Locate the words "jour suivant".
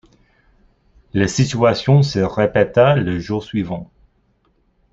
3.19-3.91